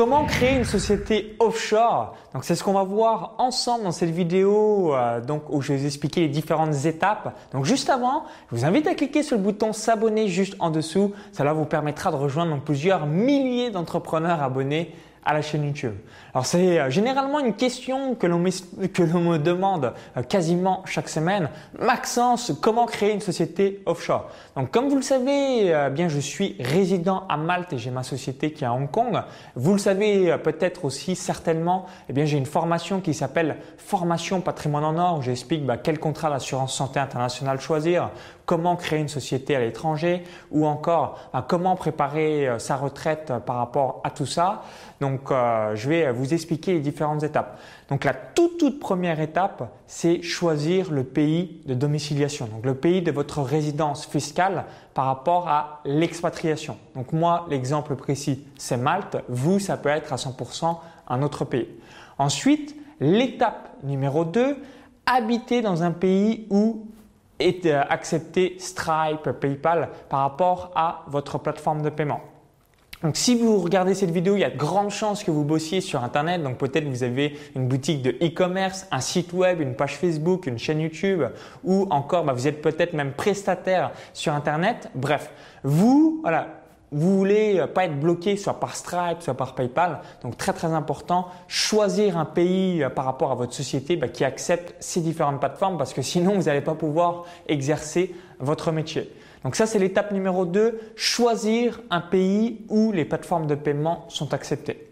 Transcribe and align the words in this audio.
Comment 0.00 0.26
créer 0.26 0.56
une 0.56 0.64
société 0.64 1.34
offshore? 1.40 2.14
Donc 2.32 2.44
c'est 2.44 2.54
ce 2.54 2.62
qu'on 2.62 2.72
va 2.72 2.84
voir 2.84 3.34
ensemble 3.38 3.82
dans 3.82 3.90
cette 3.90 4.10
vidéo 4.10 4.94
euh, 4.94 5.20
donc 5.20 5.50
où 5.50 5.60
je 5.60 5.72
vais 5.72 5.78
vous 5.80 5.86
expliquer 5.86 6.20
les 6.20 6.28
différentes 6.28 6.84
étapes. 6.84 7.36
Donc 7.50 7.64
juste 7.64 7.90
avant, 7.90 8.22
je 8.48 8.54
vous 8.54 8.64
invite 8.64 8.86
à 8.86 8.94
cliquer 8.94 9.24
sur 9.24 9.36
le 9.36 9.42
bouton 9.42 9.72
s'abonner 9.72 10.28
juste 10.28 10.54
en 10.60 10.70
dessous. 10.70 11.14
Cela 11.32 11.52
vous 11.52 11.64
permettra 11.64 12.12
de 12.12 12.16
rejoindre 12.16 12.60
plusieurs 12.60 13.06
milliers 13.06 13.70
d'entrepreneurs 13.70 14.40
abonnés 14.40 14.94
à 15.24 15.34
la 15.34 15.42
chaîne 15.42 15.64
YouTube. 15.64 15.94
Alors 16.34 16.46
c'est 16.46 16.78
euh, 16.78 16.90
généralement 16.90 17.40
une 17.40 17.54
question 17.54 18.14
que 18.14 18.26
l'on 18.26 18.38
me 18.38 19.36
demande 19.36 19.92
euh, 20.16 20.22
quasiment 20.22 20.82
chaque 20.86 21.08
semaine. 21.08 21.50
Maxence, 21.78 22.52
comment 22.60 22.86
créer 22.86 23.12
une 23.12 23.20
société 23.20 23.82
offshore? 23.86 24.30
Donc 24.56 24.70
comme 24.70 24.88
vous 24.88 24.96
le 24.96 25.02
savez, 25.02 25.74
euh, 25.74 25.90
bien 25.90 26.08
je 26.08 26.20
suis 26.20 26.56
résident 26.60 27.24
à 27.28 27.36
Malte 27.36 27.72
et 27.72 27.78
j'ai 27.78 27.90
ma 27.90 28.02
société 28.02 28.52
qui 28.52 28.64
est 28.64 28.66
à 28.66 28.72
Hong 28.72 28.90
Kong. 28.90 29.22
Vous 29.56 29.72
le 29.72 29.78
savez 29.78 30.36
peut-être 30.42 30.84
aussi 30.84 31.16
certainement, 31.16 31.86
eh 32.08 32.12
bien 32.12 32.24
j'ai 32.24 32.38
une 32.38 32.46
formation 32.46 33.00
qui 33.00 33.14
s'appelle 33.14 33.56
Formation 33.76 34.40
Patrimoine 34.40 34.84
en 34.84 34.98
Or 34.98 35.18
où 35.18 35.22
j'explique 35.22 35.64
bah, 35.64 35.76
quel 35.76 35.98
contrat 35.98 36.30
d'assurance 36.30 36.74
santé 36.74 37.00
internationale 37.00 37.60
choisir, 37.60 38.10
comment 38.48 38.74
créer 38.74 38.98
une 38.98 39.08
société 39.08 39.54
à 39.54 39.60
l'étranger 39.60 40.24
ou 40.50 40.66
encore 40.66 41.20
bah, 41.32 41.44
comment 41.46 41.76
préparer 41.76 42.48
sa 42.58 42.76
retraite 42.76 43.32
par 43.46 43.56
rapport 43.56 44.00
à 44.02 44.10
tout 44.10 44.26
ça. 44.26 44.62
Donc 45.00 45.30
je 45.30 45.88
vais 45.88 46.10
vous 46.10 46.32
expliquer 46.32 46.72
les 46.72 46.80
différentes 46.80 47.22
étapes. 47.22 47.60
Donc 47.90 48.04
la 48.04 48.14
toute 48.14 48.48
toute 48.58 48.80
première 48.80 49.20
étape, 49.20 49.70
c'est 49.86 50.20
choisir 50.20 50.90
le 50.90 51.04
pays 51.04 51.62
de 51.66 51.74
domiciliation, 51.74 52.46
donc 52.46 52.66
le 52.66 52.74
pays 52.74 53.02
de 53.02 53.12
votre 53.12 53.40
résidence 53.40 54.04
fiscale 54.04 54.64
par 54.94 55.06
rapport 55.06 55.48
à 55.48 55.80
l'expatriation. 55.84 56.76
Donc 56.94 57.12
moi, 57.12 57.46
l'exemple 57.48 57.94
précis, 57.94 58.44
c'est 58.58 58.76
Malte. 58.76 59.16
Vous, 59.28 59.60
ça 59.60 59.76
peut 59.76 59.88
être 59.88 60.12
à 60.12 60.16
100% 60.16 60.76
un 61.08 61.22
autre 61.22 61.44
pays. 61.44 61.68
Ensuite, 62.18 62.74
l'étape 63.00 63.70
numéro 63.84 64.24
2, 64.24 64.56
habiter 65.06 65.62
dans 65.62 65.84
un 65.84 65.92
pays 65.92 66.46
où 66.50 66.88
est 67.38 67.66
euh, 67.66 67.82
accepté 67.88 68.56
Stripe, 68.58 69.30
PayPal 69.40 69.90
par 70.08 70.20
rapport 70.20 70.72
à 70.74 71.04
votre 71.08 71.38
plateforme 71.38 71.82
de 71.82 71.90
paiement. 71.90 72.20
Donc 73.02 73.16
si 73.16 73.36
vous 73.36 73.58
regardez 73.58 73.94
cette 73.94 74.10
vidéo, 74.10 74.34
il 74.34 74.40
y 74.40 74.44
a 74.44 74.50
de 74.50 74.56
grandes 74.56 74.90
chances 74.90 75.22
que 75.22 75.30
vous 75.30 75.44
bossiez 75.44 75.80
sur 75.80 76.02
Internet. 76.02 76.42
Donc 76.42 76.58
peut-être 76.58 76.88
vous 76.88 77.04
avez 77.04 77.38
une 77.54 77.68
boutique 77.68 78.02
de 78.02 78.10
e-commerce, 78.10 78.88
un 78.90 79.00
site 79.00 79.32
web, 79.32 79.60
une 79.60 79.74
page 79.74 79.96
Facebook, 79.96 80.46
une 80.46 80.58
chaîne 80.58 80.80
YouTube 80.80 81.22
ou 81.62 81.86
encore 81.90 82.24
bah, 82.24 82.32
vous 82.32 82.48
êtes 82.48 82.60
peut-être 82.60 82.94
même 82.94 83.12
prestataire 83.12 83.92
sur 84.12 84.32
Internet. 84.32 84.90
Bref, 84.96 85.30
vous, 85.62 86.18
voilà, 86.22 86.48
vous 86.90 87.18
voulez 87.18 87.64
pas 87.74 87.84
être 87.84 87.98
bloqué 87.98 88.36
soit 88.36 88.60
par 88.60 88.74
Stripe, 88.74 89.20
soit 89.20 89.34
par 89.34 89.54
PayPal. 89.54 90.00
Donc 90.22 90.36
très 90.36 90.52
très 90.52 90.68
important, 90.68 91.28
choisir 91.46 92.16
un 92.16 92.24
pays 92.24 92.82
euh, 92.82 92.90
par 92.90 93.04
rapport 93.04 93.30
à 93.30 93.34
votre 93.34 93.52
société 93.52 93.96
bah, 93.96 94.08
qui 94.08 94.24
accepte 94.24 94.74
ces 94.80 95.00
différentes 95.00 95.40
plateformes 95.40 95.76
parce 95.76 95.92
que 95.92 96.02
sinon 96.02 96.34
vous 96.34 96.44
n'allez 96.44 96.60
pas 96.60 96.74
pouvoir 96.74 97.24
exercer 97.46 98.14
votre 98.38 98.72
métier. 98.72 99.12
Donc 99.44 99.54
ça, 99.54 99.66
c'est 99.66 99.78
l'étape 99.78 100.12
numéro 100.12 100.44
2, 100.44 100.80
choisir 100.96 101.80
un 101.90 102.00
pays 102.00 102.64
où 102.68 102.92
les 102.92 103.04
plateformes 103.04 103.46
de 103.46 103.54
paiement 103.54 104.04
sont 104.08 104.34
acceptées. 104.34 104.87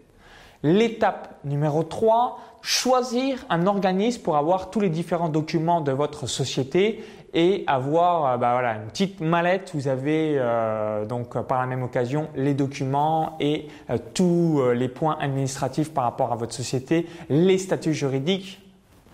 L'étape 0.63 1.35
numéro 1.43 1.83
3, 1.83 2.39
choisir 2.61 3.45
un 3.49 3.67
organisme 3.67 4.21
pour 4.21 4.37
avoir 4.37 4.69
tous 4.69 4.79
les 4.79 4.89
différents 4.89 5.29
documents 5.29 5.81
de 5.81 5.91
votre 5.91 6.27
société 6.27 7.03
et 7.33 7.63
avoir 7.67 8.25
euh, 8.25 8.37
bah 8.37 8.53
voilà, 8.53 8.75
une 8.75 8.87
petite 8.87 9.21
mallette. 9.21 9.71
Vous 9.73 9.87
avez 9.87 10.35
euh, 10.37 11.05
donc 11.05 11.39
par 11.43 11.61
la 11.61 11.67
même 11.67 11.83
occasion 11.83 12.27
les 12.35 12.53
documents 12.53 13.37
et 13.39 13.67
euh, 13.89 13.97
tous 14.13 14.61
les 14.73 14.87
points 14.87 15.17
administratifs 15.19 15.93
par 15.93 16.05
rapport 16.05 16.31
à 16.31 16.35
votre 16.35 16.53
société, 16.53 17.07
les 17.29 17.57
statuts 17.57 17.93
juridiques, 17.93 18.61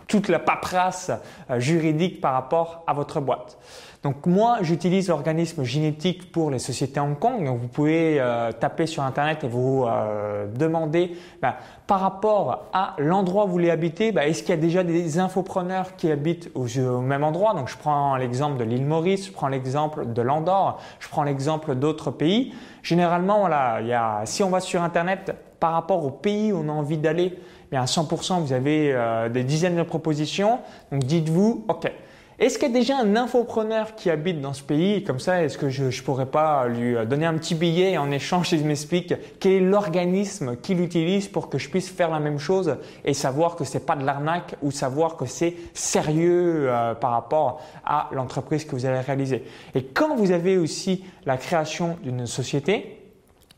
toute 0.07 0.29
la 0.29 0.39
paperasse 0.39 1.11
juridique 1.57 2.21
par 2.21 2.33
rapport 2.33 2.83
à 2.87 2.93
votre 2.93 3.19
boîte. 3.19 3.57
Donc 4.03 4.25
moi, 4.25 4.57
j'utilise 4.61 5.07
l'organisme 5.07 5.63
génétique 5.63 6.29
pour 6.29 6.51
les 6.51 6.59
sociétés 6.59 6.99
Hong 6.99 7.17
Kong. 7.17 7.45
Donc 7.45 7.59
vous 7.59 7.69
pouvez 7.69 8.17
euh, 8.19 8.51
taper 8.51 8.85
sur 8.85 9.01
Internet 9.01 9.45
et 9.45 9.47
vous 9.47 9.85
euh, 9.87 10.45
demander 10.47 11.15
bah, 11.41 11.55
par 11.87 12.01
rapport 12.01 12.65
à 12.73 12.95
l'endroit 12.97 13.45
où 13.45 13.47
vous 13.47 13.53
voulez 13.53 13.69
habiter, 13.69 14.11
bah, 14.11 14.27
est-ce 14.27 14.43
qu'il 14.43 14.49
y 14.49 14.57
a 14.57 14.61
déjà 14.61 14.83
des 14.83 15.19
infopreneurs 15.19 15.95
qui 15.95 16.11
habitent 16.11 16.51
au, 16.53 16.67
même 16.99 17.23
endroit? 17.23 17.53
Donc 17.53 17.69
je 17.69 17.77
prends 17.77 18.17
l'exemple 18.17 18.57
de 18.57 18.65
l'île 18.65 18.85
Maurice, 18.85 19.27
je 19.27 19.31
prends 19.31 19.47
l'exemple 19.47 20.11
de 20.11 20.21
l'Andorre, 20.21 20.81
je 20.99 21.07
prends 21.07 21.23
l'exemple 21.23 21.73
d'autres 21.75 22.11
pays. 22.11 22.53
Généralement, 22.81 23.39
voilà, 23.39 23.79
il 23.79 23.87
y 23.87 23.93
a, 23.93 24.23
si 24.25 24.43
on 24.43 24.49
va 24.49 24.59
sur 24.59 24.83
Internet 24.83 25.33
par 25.61 25.71
rapport 25.71 26.05
au 26.05 26.11
pays 26.11 26.51
où 26.51 26.57
on 26.57 26.67
a 26.67 26.73
envie 26.73 26.97
d'aller, 26.97 27.39
à 27.71 27.85
100%, 27.85 28.41
vous 28.41 28.53
avez 28.53 28.91
euh, 28.93 29.29
des 29.29 29.43
dizaines 29.43 29.77
de 29.77 29.83
propositions. 29.83 30.59
Donc 30.91 31.05
dites-vous, 31.05 31.65
ok. 31.67 31.91
Est-ce 32.39 32.57
qu'il 32.57 32.69
y 32.69 32.71
a 32.71 32.73
déjà 32.73 32.97
un 32.97 33.15
infopreneur 33.15 33.95
qui 33.95 34.09
habite 34.09 34.41
dans 34.41 34.53
ce 34.53 34.63
pays 34.63 35.03
Comme 35.03 35.19
ça, 35.19 35.43
est-ce 35.43 35.57
que 35.57 35.69
je 35.69 35.85
ne 35.85 36.03
pourrais 36.03 36.25
pas 36.25 36.67
lui 36.67 36.95
donner 37.05 37.25
un 37.25 37.35
petit 37.35 37.53
billet 37.53 37.91
et 37.91 37.97
en 37.97 38.09
échange, 38.11 38.51
il 38.53 38.65
m'explique 38.65 39.13
quel 39.39 39.51
est 39.51 39.59
l'organisme 39.59 40.57
qu'il 40.57 40.81
utilise 40.81 41.27
pour 41.27 41.49
que 41.49 41.57
je 41.57 41.69
puisse 41.69 41.89
faire 41.89 42.09
la 42.09 42.19
même 42.19 42.39
chose 42.39 42.77
et 43.05 43.13
savoir 43.13 43.55
que 43.55 43.63
c'est 43.63 43.85
pas 43.85 43.95
de 43.95 44.03
l'arnaque 44.03 44.55
ou 44.63 44.71
savoir 44.71 45.15
que 45.15 45.25
c'est 45.25 45.55
sérieux 45.73 46.69
euh, 46.69 46.95
par 46.95 47.11
rapport 47.11 47.61
à 47.85 48.09
l'entreprise 48.11 48.65
que 48.65 48.71
vous 48.71 48.85
allez 48.85 48.99
réaliser? 48.99 49.43
Et 49.75 49.83
quand 49.83 50.15
vous 50.15 50.31
avez 50.31 50.57
aussi 50.57 51.03
la 51.25 51.37
création 51.37 51.97
d'une 52.03 52.25
société, 52.25 52.99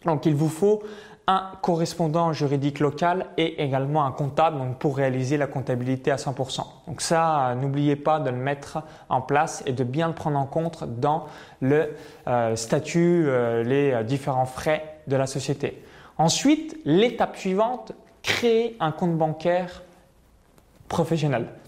donc 0.06 0.26
il 0.26 0.36
vous 0.36 0.50
faut 0.50 0.84
un 1.28 1.52
correspondant 1.62 2.34
juridique 2.34 2.80
local 2.80 3.28
et 3.38 3.64
également 3.64 4.06
un 4.06 4.12
comptable 4.12 4.60
pour 4.80 4.98
réaliser 4.98 5.38
la 5.38 5.48
comptabilité 5.48 6.12
à 6.12 6.18
100%. 6.18 6.62
Donc 6.88 7.02
ça, 7.02 7.56
n'oubliez 7.60 7.96
pas 7.96 8.20
de 8.20 8.30
le 8.30 8.36
mettre 8.38 8.84
en 9.10 9.22
place 9.22 9.64
et 9.66 9.74
de 9.74 9.84
bien 9.84 10.08
le 10.08 10.14
prendre 10.14 10.38
en 10.38 10.46
compte 10.46 10.84
dans 11.00 11.26
le 11.62 11.96
euh, 12.28 12.56
statut, 12.56 13.26
euh, 13.28 13.64
les 13.64 13.92
euh, 13.92 14.04
différents 14.04 14.46
frais 14.46 15.00
de 15.08 15.16
la 15.16 15.26
société. 15.26 15.84
Ensuite, 16.18 16.78
l'étape 16.86 17.38
suivante, 17.38 17.94
créer 18.22 18.78
un 18.80 18.92
compte 18.92 19.18
bancaire 19.18 19.82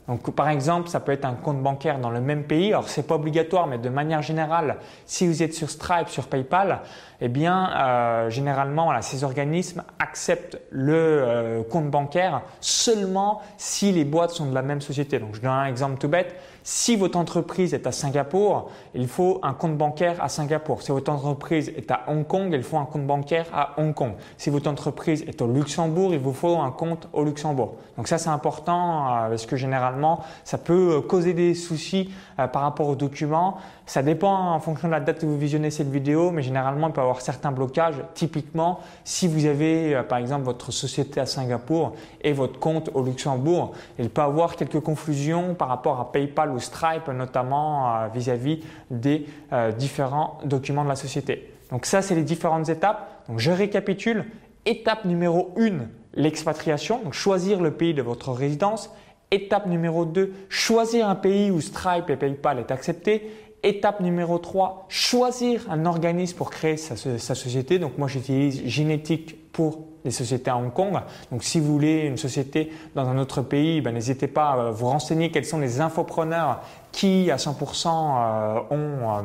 Donc, 0.07 0.33
par 0.33 0.47
exemple, 0.49 0.87
ça 0.87 1.01
peut 1.01 1.11
être 1.11 1.25
un 1.25 1.33
compte 1.33 1.61
bancaire 1.61 1.99
dans 1.99 2.09
le 2.09 2.21
même 2.21 2.43
pays. 2.43 2.69
Alors, 2.69 2.87
c'est 2.87 3.05
pas 3.05 3.15
obligatoire, 3.15 3.67
mais 3.67 3.77
de 3.77 3.89
manière 3.89 4.21
générale, 4.21 4.77
si 5.05 5.27
vous 5.27 5.43
êtes 5.43 5.53
sur 5.53 5.69
Stripe, 5.69 6.07
sur 6.07 6.27
PayPal, 6.27 6.79
eh 7.19 7.27
bien, 7.27 7.69
euh, 7.75 8.29
généralement, 8.29 8.89
ces 9.01 9.23
organismes 9.23 9.83
acceptent 9.99 10.59
le 10.69 10.93
euh, 10.93 11.63
compte 11.63 11.89
bancaire 11.89 12.41
seulement 12.61 13.41
si 13.57 13.91
les 13.91 14.05
boîtes 14.05 14.31
sont 14.31 14.45
de 14.45 14.53
la 14.53 14.61
même 14.61 14.81
société. 14.81 15.19
Donc, 15.19 15.35
je 15.35 15.41
donne 15.41 15.51
un 15.51 15.65
exemple 15.65 15.97
tout 15.97 16.07
bête. 16.07 16.35
Si 16.63 16.95
votre 16.97 17.17
entreprise 17.17 17.73
est 17.73 17.87
à 17.87 17.93
Singapour, 17.93 18.69
il 18.93 19.07
faut 19.07 19.39
un 19.41 19.53
compte 19.53 19.77
bancaire 19.77 20.21
à 20.21 20.27
Singapour. 20.27 20.81
Si 20.81 20.91
votre 20.91 21.11
entreprise 21.11 21.69
est 21.69 21.89
à 21.91 22.03
Hong 22.07 22.27
Kong, 22.27 22.49
il 22.51 22.61
faut 22.61 22.77
un 22.77 22.85
compte 22.85 23.07
bancaire 23.07 23.45
à 23.53 23.79
Hong 23.79 23.93
Kong. 23.93 24.11
Si 24.37 24.49
votre 24.49 24.69
entreprise 24.69 25.23
est 25.23 25.41
au 25.41 25.47
Luxembourg, 25.47 26.13
il 26.13 26.19
vous 26.19 26.33
faut 26.33 26.57
un 26.57 26.71
compte 26.71 27.07
au 27.13 27.23
Luxembourg. 27.23 27.75
Donc 27.95 28.09
ça, 28.09 28.17
c'est 28.17 28.29
important 28.29 29.07
euh, 29.07 29.16
parce 29.29 29.45
que 29.45 29.55
généralement, 29.55 30.23
ça 30.43 30.57
peut 30.57 30.97
euh, 30.97 31.01
causer 31.01 31.33
des 31.33 31.53
soucis 31.53 32.11
euh, 32.39 32.47
par 32.47 32.61
rapport 32.61 32.87
aux 32.87 32.95
documents. 32.95 33.57
Ça 33.85 34.03
dépend 34.03 34.51
en 34.53 34.59
fonction 34.59 34.87
de 34.87 34.93
la 34.93 34.99
date 34.99 35.23
où 35.23 35.27
vous 35.27 35.37
visionnez 35.37 35.71
cette 35.71 35.89
vidéo, 35.89 36.31
mais 36.31 36.41
généralement, 36.41 36.87
il 36.87 36.93
peut 36.93 37.01
y 37.01 37.03
avoir 37.03 37.21
certains 37.21 37.51
blocages. 37.51 38.03
Typiquement, 38.13 38.79
si 39.03 39.27
vous 39.27 39.45
avez 39.45 40.01
par 40.09 40.17
exemple 40.17 40.43
votre 40.43 40.71
société 40.71 41.19
à 41.21 41.25
Singapour 41.25 41.93
et 42.21 42.33
votre 42.33 42.59
compte 42.59 42.89
au 42.93 43.03
Luxembourg, 43.03 43.73
il 43.97 44.09
peut 44.09 44.21
y 44.21 44.25
avoir 44.25 44.55
quelques 44.55 44.81
confusions 44.81 45.55
par 45.55 45.69
rapport 45.69 45.99
à 45.99 46.11
PayPal 46.11 46.51
Stripe, 46.59 47.07
notamment 47.07 47.95
euh, 47.95 48.07
vis-à-vis 48.13 48.59
des 48.89 49.25
euh, 49.53 49.71
différents 49.71 50.39
documents 50.45 50.83
de 50.83 50.89
la 50.89 50.95
société. 50.95 51.53
Donc 51.71 51.85
ça, 51.85 52.01
c'est 52.01 52.15
les 52.15 52.23
différentes 52.23 52.69
étapes. 52.69 53.23
Donc 53.27 53.39
je 53.39 53.51
récapitule. 53.51 54.25
Étape 54.65 55.05
numéro 55.05 55.53
1, 55.57 55.85
l'expatriation, 56.15 57.01
donc 57.01 57.13
choisir 57.13 57.61
le 57.61 57.71
pays 57.71 57.93
de 57.93 58.01
votre 58.01 58.31
résidence. 58.31 58.93
Étape 59.29 59.67
numéro 59.67 60.05
2, 60.05 60.31
choisir 60.47 61.09
un 61.09 61.15
pays 61.15 61.51
où 61.51 61.59
Stripe 61.59 62.09
et 62.09 62.15
PayPal 62.15 62.59
est 62.59 62.71
accepté. 62.71 63.29
Étape 63.61 63.99
numéro 63.99 64.37
3, 64.37 64.85
choisir 64.87 65.65
un 65.69 65.85
organisme 65.85 66.37
pour 66.37 66.49
créer 66.49 66.77
sa, 66.77 66.95
société. 66.95 67.77
Donc 67.77 67.97
moi 67.97 68.07
j'utilise 68.07 68.65
Génétique 68.65 69.51
pour 69.51 69.79
les 70.05 70.11
sociétés 70.11 70.49
à 70.49 70.55
Hong 70.55 70.71
Kong. 70.71 70.93
Donc 71.29 71.43
si 71.43 71.59
vous 71.59 71.73
voulez 71.73 72.03
une 72.03 72.15
société 72.15 72.71
dans 72.95 73.05
un 73.09 73.17
autre 73.17 73.41
pays, 73.41 73.81
ben, 73.81 73.93
n'hésitez 73.93 74.27
pas 74.27 74.51
à 74.51 74.71
vous 74.71 74.85
renseigner 74.85 75.29
quels 75.29 75.43
sont 75.43 75.59
les 75.59 75.81
infopreneurs 75.81 76.61
qui 76.93 77.29
à 77.29 77.35
100% 77.35 77.87
euh, 77.87 78.59
ont 78.71 79.09
euh, 79.09 79.21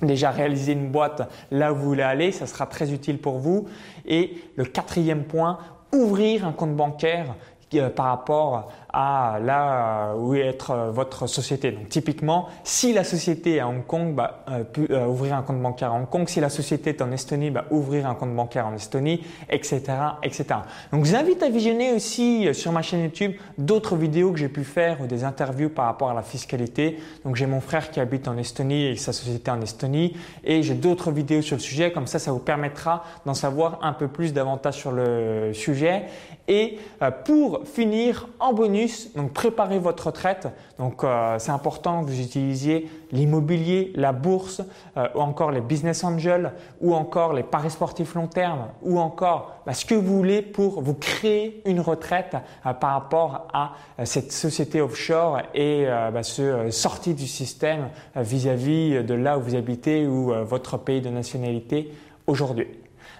déjà 0.00 0.30
réalisé 0.30 0.72
une 0.72 0.88
boîte 0.88 1.28
là 1.50 1.74
où 1.74 1.76
vous 1.76 1.84
voulez 1.84 2.02
aller. 2.02 2.32
Ça 2.32 2.46
sera 2.46 2.64
très 2.64 2.92
utile 2.94 3.18
pour 3.18 3.38
vous. 3.38 3.66
Et 4.06 4.38
le 4.56 4.64
quatrième 4.64 5.24
point, 5.24 5.58
ouvrir 5.92 6.46
un 6.46 6.52
compte 6.52 6.74
bancaire 6.74 7.34
euh, 7.74 7.90
par 7.90 8.06
rapport 8.06 8.72
là 8.98 10.14
où 10.16 10.34
est 10.34 10.58
votre 10.90 11.26
société. 11.26 11.72
Donc 11.72 11.88
typiquement, 11.88 12.48
si 12.64 12.92
la 12.92 13.04
société 13.04 13.56
est 13.56 13.60
à 13.60 13.68
Hong 13.68 13.86
Kong, 13.86 14.14
bah, 14.14 14.44
peut 14.72 14.88
ouvrir 15.06 15.34
un 15.34 15.42
compte 15.42 15.60
bancaire 15.60 15.92
à 15.92 15.96
Hong 15.96 16.08
Kong. 16.08 16.28
Si 16.28 16.40
la 16.40 16.48
société 16.48 16.90
est 16.90 17.02
en 17.02 17.12
Estonie, 17.12 17.50
bah, 17.50 17.64
ouvrir 17.70 18.08
un 18.08 18.14
compte 18.14 18.34
bancaire 18.34 18.66
en 18.66 18.74
Estonie, 18.74 19.22
etc., 19.48 19.82
etc. 20.22 20.46
Donc 20.92 21.04
je 21.04 21.10
vous 21.10 21.16
invite 21.16 21.42
à 21.42 21.48
visionner 21.48 21.92
aussi 21.92 22.52
sur 22.54 22.72
ma 22.72 22.82
chaîne 22.82 23.02
YouTube 23.02 23.32
d'autres 23.56 23.96
vidéos 23.96 24.32
que 24.32 24.38
j'ai 24.38 24.48
pu 24.48 24.64
faire 24.64 25.00
ou 25.00 25.06
des 25.06 25.24
interviews 25.24 25.68
par 25.68 25.86
rapport 25.86 26.10
à 26.10 26.14
la 26.14 26.22
fiscalité. 26.22 26.98
Donc 27.24 27.36
j'ai 27.36 27.46
mon 27.46 27.60
frère 27.60 27.90
qui 27.90 28.00
habite 28.00 28.28
en 28.28 28.36
Estonie 28.36 28.86
et 28.86 28.96
sa 28.96 29.12
société 29.12 29.50
en 29.50 29.60
Estonie 29.60 30.16
et 30.44 30.62
j'ai 30.62 30.74
d'autres 30.74 31.10
vidéos 31.10 31.42
sur 31.42 31.56
le 31.56 31.62
sujet. 31.62 31.92
Comme 31.92 32.06
ça, 32.06 32.18
ça 32.18 32.32
vous 32.32 32.38
permettra 32.38 33.04
d'en 33.26 33.34
savoir 33.34 33.78
un 33.82 33.92
peu 33.92 34.08
plus 34.08 34.32
davantage 34.32 34.74
sur 34.74 34.92
le 34.92 35.52
sujet. 35.52 36.04
Et 36.46 36.78
euh, 37.02 37.10
pour 37.10 37.66
finir, 37.66 38.28
en 38.40 38.52
bonus, 38.52 38.87
donc 39.16 39.32
préparez 39.32 39.78
votre 39.78 40.06
retraite. 40.06 40.48
Donc 40.78 41.04
euh, 41.04 41.38
c'est 41.38 41.50
important 41.50 42.02
que 42.02 42.10
vous 42.10 42.20
utilisiez 42.20 42.88
l'immobilier, 43.12 43.92
la 43.94 44.12
bourse, 44.12 44.62
euh, 44.96 45.08
ou 45.14 45.20
encore 45.20 45.50
les 45.50 45.60
business 45.60 46.04
angels, 46.04 46.52
ou 46.80 46.94
encore 46.94 47.32
les 47.32 47.42
paris 47.42 47.70
sportifs 47.70 48.14
long 48.14 48.26
terme, 48.26 48.68
ou 48.82 48.98
encore 48.98 49.60
bah, 49.66 49.74
ce 49.74 49.84
que 49.84 49.94
vous 49.94 50.16
voulez 50.16 50.42
pour 50.42 50.82
vous 50.82 50.94
créer 50.94 51.62
une 51.64 51.80
retraite 51.80 52.36
par 52.80 52.92
rapport 52.92 53.48
à 53.52 53.72
cette 54.04 54.32
société 54.32 54.80
offshore 54.80 55.40
et 55.54 55.86
bah, 55.86 56.22
ce 56.22 56.70
sortie 56.70 57.14
du 57.14 57.26
système 57.26 57.88
vis-à-vis 58.16 59.02
de 59.04 59.14
là 59.14 59.38
où 59.38 59.42
vous 59.42 59.54
habitez 59.54 60.06
ou 60.06 60.32
votre 60.44 60.78
pays 60.78 61.00
de 61.00 61.10
nationalité 61.10 61.92
aujourd'hui. 62.26 62.68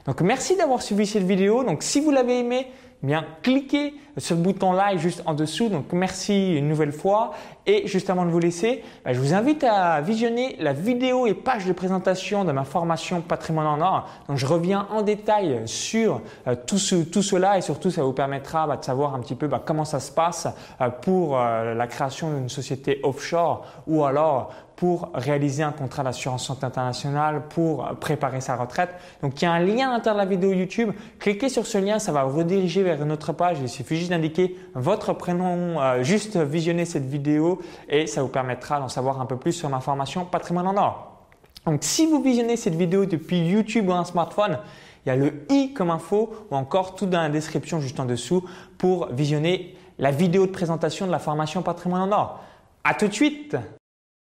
Donc 0.06 0.22
merci 0.22 0.56
d'avoir 0.56 0.80
suivi 0.80 1.06
cette 1.06 1.24
vidéo. 1.24 1.64
Donc 1.64 1.82
si 1.82 2.00
vous 2.00 2.10
l'avez 2.10 2.38
aimé, 2.38 2.68
bien 3.02 3.24
cliquez 3.42 3.94
sur 4.18 4.36
le 4.36 4.42
bouton 4.42 4.72
like 4.72 4.98
juste 4.98 5.22
en 5.26 5.34
dessous. 5.34 5.68
Donc 5.68 5.92
merci 5.92 6.56
une 6.56 6.68
nouvelle 6.68 6.92
fois. 6.92 7.32
Et 7.66 7.86
juste 7.86 8.08
avant 8.08 8.24
de 8.24 8.30
vous 8.30 8.38
laisser, 8.38 8.82
bah, 9.04 9.12
je 9.12 9.20
vous 9.20 9.34
invite 9.34 9.62
à 9.62 10.00
visionner 10.00 10.56
la 10.58 10.72
vidéo 10.72 11.26
et 11.26 11.34
page 11.34 11.66
de 11.66 11.72
présentation 11.72 12.44
de 12.44 12.52
ma 12.52 12.64
formation 12.64 13.20
Patrimoine 13.20 13.66
en 13.66 13.80
or. 13.80 14.08
Donc 14.28 14.38
je 14.38 14.46
reviens 14.46 14.86
en 14.90 15.02
détail 15.02 15.62
sur 15.66 16.22
euh, 16.46 16.54
tout, 16.66 16.78
cela 16.78 17.58
et 17.58 17.60
surtout 17.60 17.90
ça 17.90 18.02
vous 18.02 18.12
permettra 18.12 18.66
bah, 18.66 18.76
de 18.76 18.84
savoir 18.84 19.14
un 19.14 19.20
petit 19.20 19.34
peu 19.34 19.48
bah, 19.48 19.62
comment 19.64 19.84
ça 19.84 20.00
se 20.00 20.10
passe 20.10 20.48
euh, 20.80 20.88
pour 20.88 21.38
euh, 21.38 21.74
la 21.74 21.86
création 21.86 22.32
d'une 22.32 22.48
société 22.48 23.00
offshore 23.02 23.66
ou 23.86 24.04
alors 24.04 24.50
pour 24.76 25.10
réaliser 25.12 25.64
un 25.64 25.72
contrat 25.72 26.04
d'assurance 26.04 26.46
santé 26.46 26.64
internationale, 26.64 27.42
pour 27.48 27.84
préparer 27.98 28.40
sa 28.40 28.54
retraite. 28.54 28.90
Donc 29.22 29.42
il 29.42 29.44
y 29.44 29.48
a 29.48 29.52
un 29.52 29.58
lien 29.58 29.88
à 29.88 29.94
l'intérieur 29.94 30.24
de 30.24 30.30
la 30.30 30.36
vidéo 30.36 30.52
YouTube. 30.52 30.92
Cliquez 31.18 31.48
sur 31.48 31.66
ce 31.66 31.78
lien, 31.78 31.98
ça 31.98 32.12
va 32.12 32.22
vous 32.22 32.38
rediriger 32.38 32.84
vers 32.88 33.02
une 33.02 33.12
autre 33.12 33.32
page. 33.32 33.58
Il 33.60 33.68
suffit 33.68 33.96
juste 33.96 34.10
d'indiquer 34.10 34.56
votre 34.74 35.12
prénom, 35.12 35.80
euh, 35.80 36.02
juste 36.02 36.36
visionner 36.36 36.84
cette 36.84 37.04
vidéo 37.04 37.60
et 37.88 38.06
ça 38.06 38.22
vous 38.22 38.28
permettra 38.28 38.80
d'en 38.80 38.88
savoir 38.88 39.20
un 39.20 39.26
peu 39.26 39.36
plus 39.36 39.52
sur 39.52 39.68
ma 39.68 39.80
formation 39.80 40.24
Patrimoine 40.24 40.66
en 40.66 40.76
or. 40.76 41.26
Donc 41.66 41.80
si 41.82 42.06
vous 42.06 42.22
visionnez 42.22 42.56
cette 42.56 42.74
vidéo 42.74 43.04
depuis 43.04 43.40
YouTube 43.40 43.88
ou 43.88 43.92
un 43.92 44.04
smartphone, 44.04 44.58
il 45.04 45.08
y 45.08 45.12
a 45.12 45.16
le 45.16 45.44
i 45.50 45.72
comme 45.74 45.90
info 45.90 46.32
ou 46.50 46.56
encore 46.56 46.94
tout 46.94 47.06
dans 47.06 47.20
la 47.20 47.28
description 47.28 47.80
juste 47.80 48.00
en 48.00 48.04
dessous 48.04 48.44
pour 48.78 49.08
visionner 49.12 49.76
la 49.98 50.10
vidéo 50.10 50.46
de 50.46 50.52
présentation 50.52 51.06
de 51.06 51.12
la 51.12 51.18
formation 51.18 51.62
Patrimoine 51.62 52.12
en 52.12 52.16
or. 52.16 52.40
À 52.84 52.94
tout 52.94 53.08
de 53.08 53.12
suite 53.12 53.56